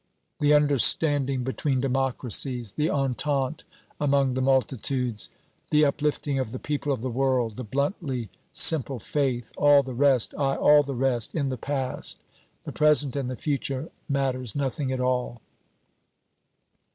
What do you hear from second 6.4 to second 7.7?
the people of the world, the